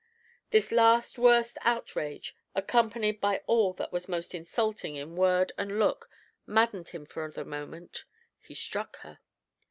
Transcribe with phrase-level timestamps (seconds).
[0.49, 6.09] This last worst outrage, accompanied by all that was most insulting in word and look,
[6.47, 8.05] maddened him for the moment.
[8.39, 9.19] He struck her.